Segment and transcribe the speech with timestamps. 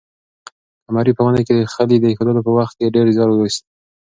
[0.85, 3.63] قمرۍ په ونې کې د خلي د اېښودلو په وخت کې ډېر زیار وایست.